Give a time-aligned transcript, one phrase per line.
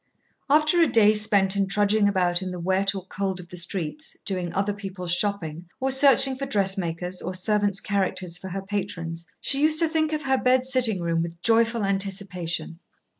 [0.49, 4.17] After a day spent in trudging about in the wet or cold of the streets,
[4.25, 9.61] doing other people's shopping, or searching for dressmakers or servants' characters for her patrons, she
[9.61, 12.79] used to think of her bed sitting room with joyful anticipation.